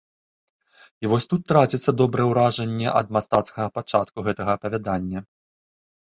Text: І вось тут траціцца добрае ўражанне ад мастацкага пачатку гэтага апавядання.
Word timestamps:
І 1.05 1.09
вось 1.09 1.27
тут 1.33 1.41
траціцца 1.49 1.91
добрае 2.01 2.23
ўражанне 2.31 2.87
ад 2.99 3.07
мастацкага 3.17 3.67
пачатку 3.75 4.17
гэтага 4.29 4.51
апавядання. 4.61 5.19